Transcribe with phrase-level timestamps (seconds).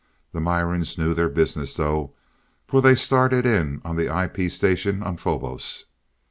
[0.31, 2.13] The Mirans knew their business though,
[2.65, 5.85] for they started in on the IP station on Phobos.